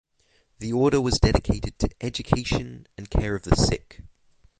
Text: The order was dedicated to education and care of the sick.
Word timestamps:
The 0.57 0.73
order 0.73 0.99
was 0.99 1.19
dedicated 1.19 1.77
to 1.77 1.89
education 2.03 2.87
and 2.97 3.07
care 3.07 3.35
of 3.35 3.43
the 3.43 3.55
sick. 3.55 4.01